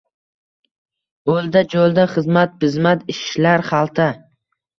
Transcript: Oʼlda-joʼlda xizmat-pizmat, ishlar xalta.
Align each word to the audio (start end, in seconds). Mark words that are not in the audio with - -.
Oʼlda-joʼlda 1.33 2.07
xizmat-pizmat, 2.15 3.05
ishlar 3.17 3.67
xalta. 3.71 4.11